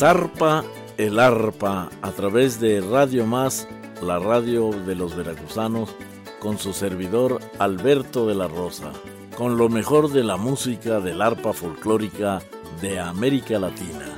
[0.00, 0.64] Zarpa
[0.96, 3.68] el arpa a través de Radio Más,
[4.00, 5.94] la radio de los veracruzanos,
[6.38, 8.92] con su servidor Alberto de la Rosa,
[9.36, 12.40] con lo mejor de la música del arpa folclórica
[12.80, 14.09] de América Latina.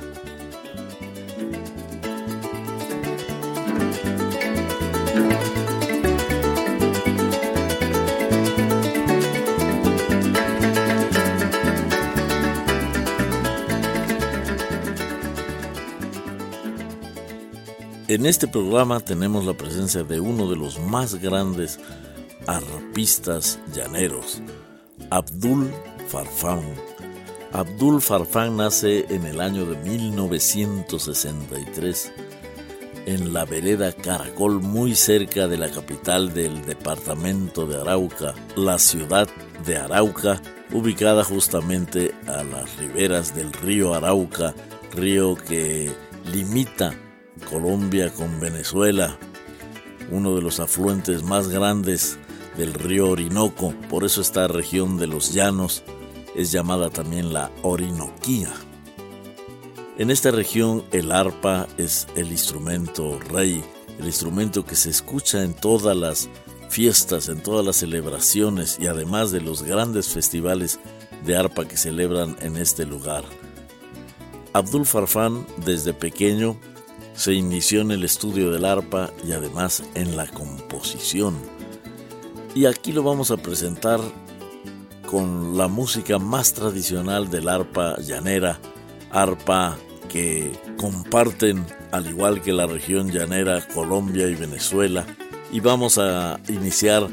[18.13, 21.79] En este programa tenemos la presencia de uno de los más grandes
[22.45, 24.39] arpistas llaneros,
[25.09, 25.71] Abdul
[26.09, 26.61] Farfán.
[27.53, 32.11] Abdul Farfán nace en el año de 1963
[33.07, 39.27] en la vereda Caracol, muy cerca de la capital del departamento de Arauca, la ciudad
[39.65, 40.39] de Arauca,
[40.71, 44.53] ubicada justamente a las riberas del río Arauca,
[44.91, 45.91] río que
[46.31, 46.93] limita
[47.45, 49.17] Colombia con Venezuela,
[50.11, 52.17] uno de los afluentes más grandes
[52.57, 55.83] del río Orinoco, por eso esta región de los llanos
[56.35, 58.51] es llamada también la Orinoquía.
[59.97, 63.63] En esta región el arpa es el instrumento rey,
[63.99, 66.29] el instrumento que se escucha en todas las
[66.69, 70.79] fiestas, en todas las celebraciones y además de los grandes festivales
[71.23, 73.23] de arpa que celebran en este lugar.
[74.53, 76.57] Abdul Farfán desde pequeño
[77.13, 81.35] se inició en el estudio del arpa y además en la composición.
[82.55, 83.99] Y aquí lo vamos a presentar
[85.05, 88.59] con la música más tradicional del arpa llanera,
[89.11, 89.77] arpa
[90.09, 95.05] que comparten al igual que la región llanera Colombia y Venezuela.
[95.51, 97.07] Y vamos a iniciar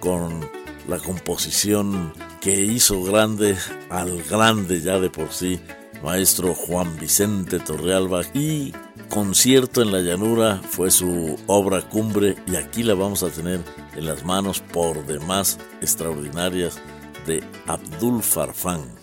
[0.00, 0.48] con
[0.88, 3.56] la composición que hizo grande
[3.90, 5.60] al grande ya de por sí,
[6.02, 8.72] maestro Juan Vicente Torrealba y
[9.16, 13.60] Concierto en la Llanura fue su obra cumbre y aquí la vamos a tener
[13.94, 16.78] en las manos por demás extraordinarias
[17.26, 18.95] de Abdul Farfán.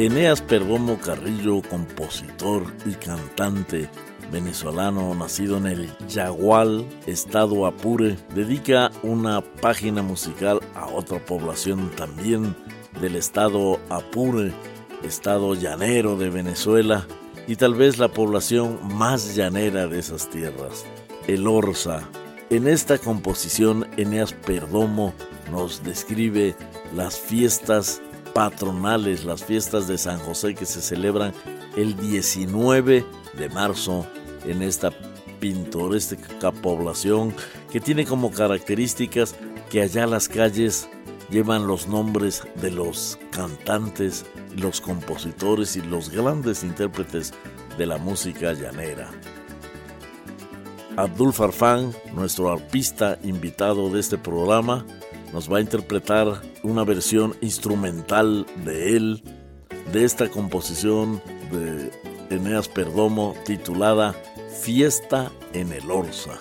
[0.00, 3.90] Eneas Perdomo Carrillo, compositor y cantante
[4.32, 12.56] venezolano nacido en el Yagual, estado Apure, dedica una página musical a otra población también
[13.02, 14.54] del estado Apure,
[15.02, 17.06] estado llanero de Venezuela
[17.46, 20.86] y tal vez la población más llanera de esas tierras,
[21.26, 22.08] el Orza.
[22.48, 25.12] En esta composición, Eneas Perdomo
[25.52, 26.56] nos describe
[26.94, 28.00] las fiestas
[28.34, 31.32] patronales, las fiestas de San José que se celebran
[31.76, 33.04] el 19
[33.36, 34.06] de marzo
[34.44, 34.90] en esta
[35.40, 37.34] pintoresca población
[37.72, 39.34] que tiene como características
[39.70, 40.88] que allá las calles
[41.30, 47.32] llevan los nombres de los cantantes, los compositores y los grandes intérpretes
[47.78, 49.10] de la música llanera.
[50.96, 54.84] Abdul Farfán, nuestro arpista invitado de este programa,
[55.32, 59.22] nos va a interpretar una versión instrumental de él,
[59.92, 61.90] de esta composición de
[62.34, 64.14] Eneas Perdomo titulada
[64.62, 66.38] Fiesta en el Orsa.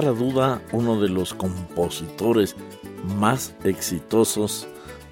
[0.00, 2.54] Lugar duda, uno de los compositores
[3.18, 4.66] más exitosos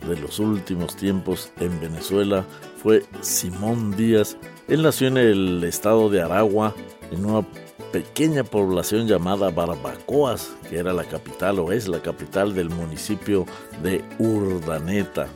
[0.06, 2.44] de los últimos tiempos en Venezuela
[2.82, 4.36] fue Simón Díaz.
[4.68, 6.74] Él nació en el estado de Aragua,
[7.10, 7.46] en una
[7.92, 13.46] pequeña población llamada Barbacoas, que era la capital o es la capital del municipio
[13.82, 15.28] de Urdaneta.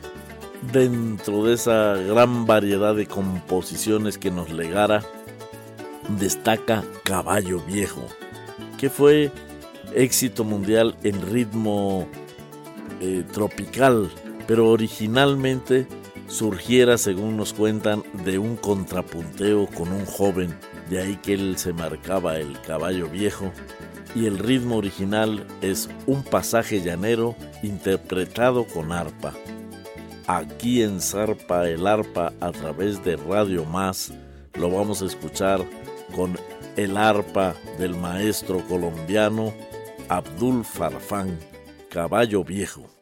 [0.71, 5.03] Dentro de esa gran variedad de composiciones que nos legara,
[6.19, 8.05] destaca Caballo Viejo,
[8.79, 9.31] que fue
[9.93, 12.07] éxito mundial en ritmo
[13.01, 14.09] eh, tropical,
[14.47, 15.87] pero originalmente
[16.27, 20.55] surgiera, según nos cuentan, de un contrapunteo con un joven,
[20.89, 23.51] de ahí que él se marcaba el caballo viejo,
[24.15, 29.33] y el ritmo original es un pasaje llanero interpretado con arpa.
[30.25, 34.13] Aquí en Zarpa el arpa a través de Radio Más
[34.53, 35.65] lo vamos a escuchar
[36.15, 36.37] con
[36.83, 39.53] el arpa del maestro colombiano
[40.07, 41.37] Abdul Farfán,
[41.89, 42.98] Caballo Viejo.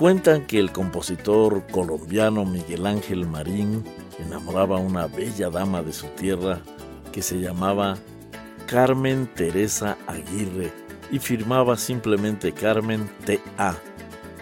[0.00, 3.84] Cuentan que el compositor colombiano Miguel Ángel Marín
[4.18, 6.62] enamoraba a una bella dama de su tierra
[7.12, 7.98] que se llamaba
[8.66, 10.72] Carmen Teresa Aguirre
[11.12, 13.76] y firmaba simplemente Carmen T.A.,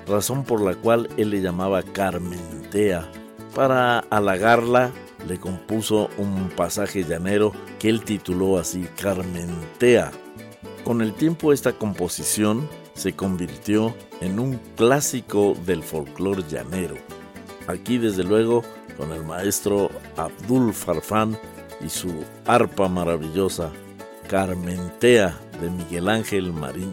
[0.06, 3.10] razón por la cual él le llamaba Carmentea.
[3.52, 4.92] Para halagarla,
[5.26, 10.12] le compuso un pasaje llanero que él tituló así Carmentea.
[10.84, 16.96] Con el tiempo esta composición se convirtió en un clásico del folclore llanero.
[17.68, 18.64] Aquí desde luego
[18.96, 21.38] con el maestro Abdul Farfán
[21.80, 23.70] y su arpa maravillosa
[24.28, 26.92] Carmentea de Miguel Ángel Marín.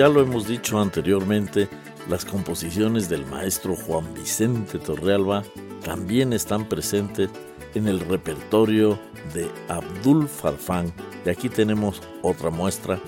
[0.00, 1.68] Ya lo hemos dicho anteriormente,
[2.08, 5.42] las composiciones del maestro Juan Vicente Torrealba
[5.84, 7.28] también están presentes
[7.74, 8.98] en el repertorio
[9.34, 10.90] de Abdul Farfán.
[11.26, 12.98] Y aquí tenemos otra muestra,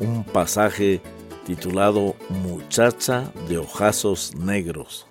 [0.00, 1.00] un pasaje
[1.46, 5.07] titulado Muchacha de ojazos negros.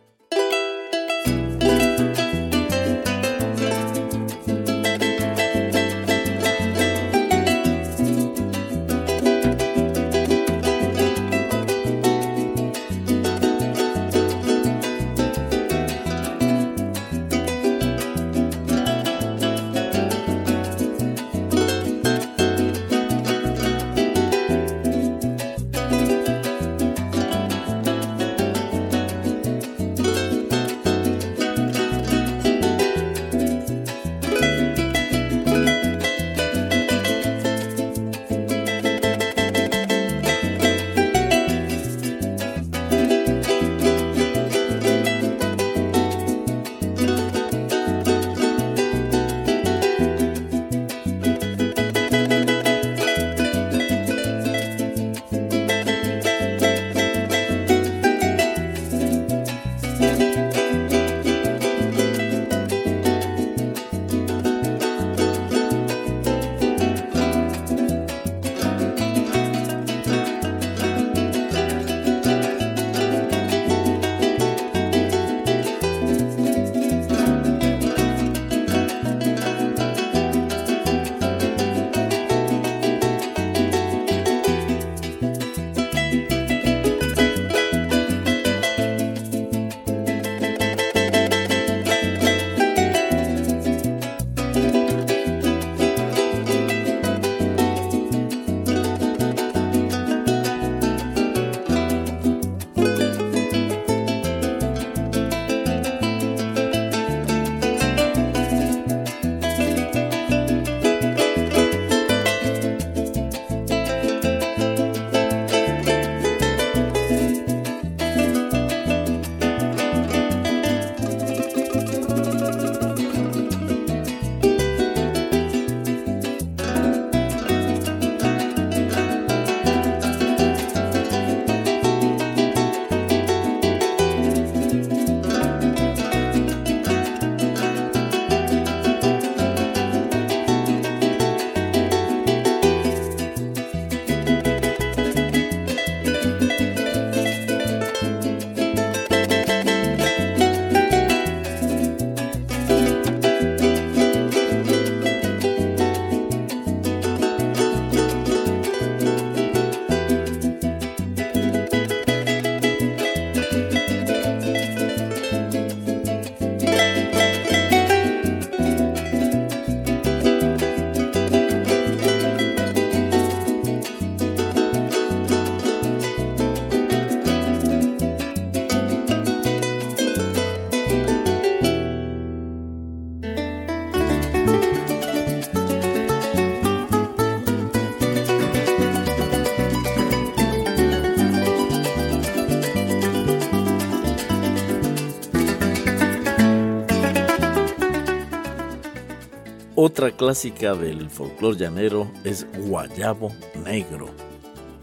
[199.80, 203.32] Otra clásica del folclor llanero es Guayabo
[203.64, 204.10] Negro.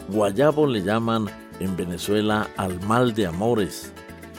[0.09, 1.26] Guayabo le llaman
[1.59, 3.92] en Venezuela al mal de amores.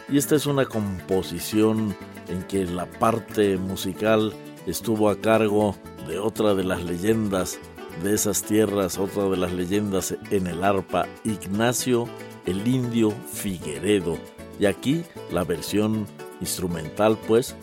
[0.08, 1.94] Y esta es una composición
[2.30, 4.32] en que la parte musical
[4.66, 5.76] estuvo a cargo
[6.08, 7.60] de otra de las leyendas
[8.02, 12.08] de esas tierras, otra de las leyendas en el arpa, Ignacio
[12.46, 14.18] el Indio Figueredo.
[14.58, 16.08] Y aquí la versión
[16.40, 17.58] instrumental pues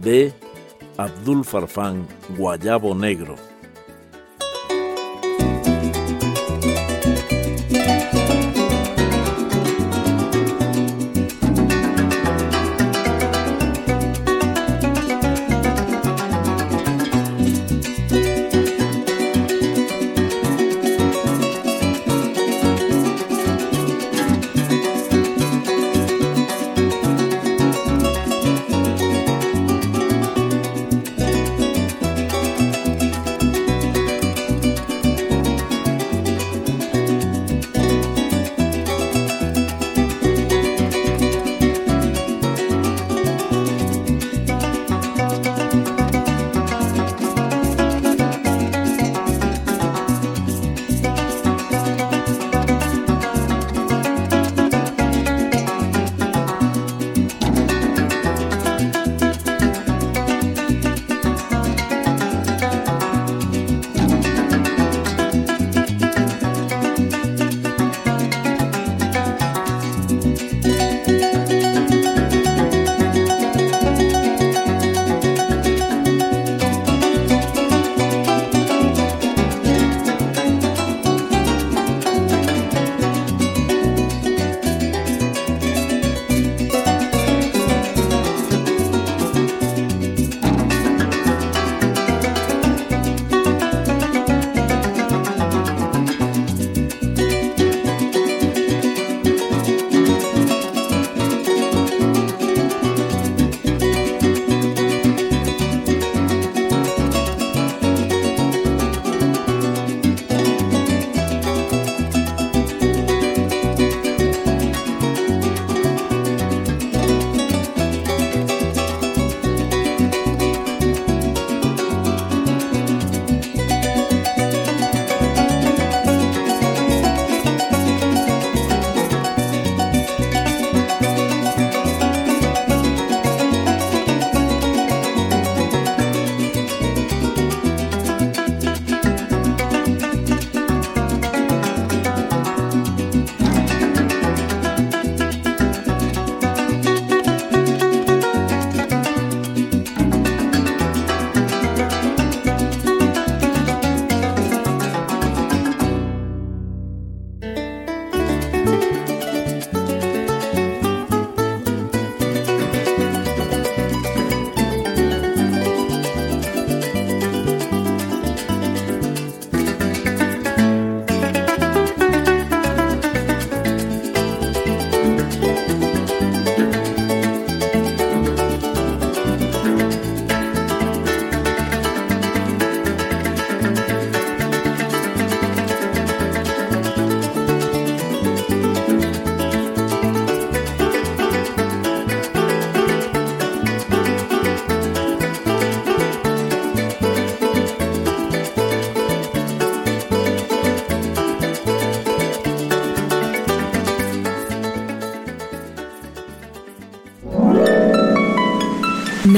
[0.00, 0.32] de
[1.02, 2.06] Abdul Farfán,
[2.38, 3.51] Guayabo Negro.